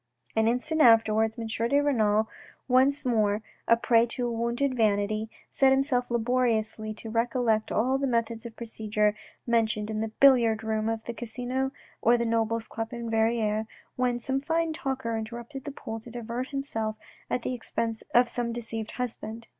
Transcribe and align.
An 0.35 0.47
instant 0.47 0.81
afterwards 0.81 1.37
M. 1.37 1.45
de 1.45 1.79
Renal, 1.79 2.27
once 2.67 3.05
more 3.05 3.43
a 3.67 3.77
prey 3.77 4.07
to 4.07 4.27
wounded 4.31 4.75
vanity, 4.75 5.29
set 5.51 5.71
himself 5.71 6.09
laboriously 6.09 6.91
to 6.95 7.11
recollect 7.11 7.71
all 7.71 7.99
the 7.99 8.07
methods 8.07 8.43
of 8.43 8.55
procedure 8.55 9.13
mentioned 9.45 9.91
in 9.91 10.01
the 10.01 10.07
billiard 10.07 10.63
room 10.63 10.89
of 10.89 11.03
the 11.03 11.13
Casino 11.13 11.71
or 12.01 12.17
the 12.17 12.25
Nobles' 12.25 12.67
Club 12.67 12.93
in 12.93 13.11
Verrieres, 13.11 13.67
when 13.95 14.17
some 14.17 14.41
fine 14.41 14.73
talker 14.73 15.15
interrupted 15.15 15.65
the 15.65 15.71
pool 15.71 15.99
to 15.99 16.09
divert 16.09 16.47
himself 16.47 16.95
at 17.29 17.43
the 17.43 17.53
expense 17.53 18.01
of 18.15 18.27
some 18.27 18.51
deceived 18.51 18.93
husband. 18.93 19.45